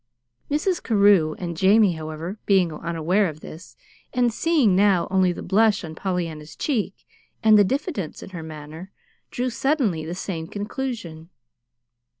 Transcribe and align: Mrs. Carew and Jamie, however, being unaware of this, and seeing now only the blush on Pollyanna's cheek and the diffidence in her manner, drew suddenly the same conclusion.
Mrs. 0.49 0.81
Carew 0.81 1.35
and 1.37 1.55
Jamie, 1.55 1.91
however, 1.93 2.39
being 2.47 2.73
unaware 2.73 3.29
of 3.29 3.41
this, 3.41 3.75
and 4.11 4.33
seeing 4.33 4.75
now 4.75 5.07
only 5.11 5.31
the 5.31 5.43
blush 5.43 5.83
on 5.83 5.93
Pollyanna's 5.93 6.55
cheek 6.55 7.05
and 7.43 7.55
the 7.55 7.63
diffidence 7.63 8.23
in 8.23 8.31
her 8.31 8.41
manner, 8.41 8.91
drew 9.29 9.51
suddenly 9.51 10.03
the 10.03 10.15
same 10.15 10.47
conclusion. 10.47 11.29